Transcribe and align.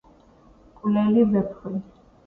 მკვლელი 0.71 1.29
ვეფხვი 1.35 1.87